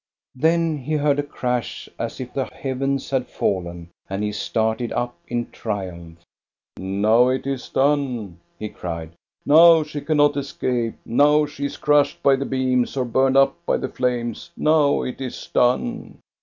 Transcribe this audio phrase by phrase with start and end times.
[0.33, 5.15] Then he heard a crash, as if the heavens had fallen, and he started up
[5.27, 6.17] in triumph."
[6.77, 9.11] Now it is done!" he cried.
[9.45, 13.77] "Now she cannot escape; now she is crushed by the beams or burned up by
[13.77, 14.49] the flames.
[14.57, 16.17] Now it is done."